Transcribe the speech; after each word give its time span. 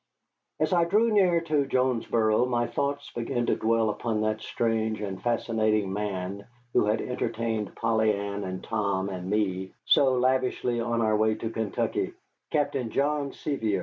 As 0.59 0.73
I 0.73 0.85
drew 0.85 1.11
near 1.11 1.41
to 1.41 1.67
Jonesboro 1.67 2.47
my 2.47 2.65
thoughts 2.65 3.11
began 3.11 3.45
to 3.45 3.55
dwell 3.55 3.91
upon 3.91 4.21
that 4.21 4.41
strange 4.41 4.99
and 4.99 5.21
fascinating 5.21 5.93
man 5.93 6.47
who 6.73 6.85
had 6.85 7.01
entertained 7.01 7.75
Polly 7.75 8.11
Ann 8.15 8.43
and 8.43 8.63
Tom 8.63 9.09
and 9.09 9.29
me 9.29 9.73
so 9.85 10.15
lavishly 10.15 10.79
on 10.79 11.01
our 11.01 11.15
way 11.15 11.35
to 11.35 11.51
Kentucky, 11.51 12.13
Captain 12.49 12.89
John 12.89 13.31
Sevier. 13.31 13.79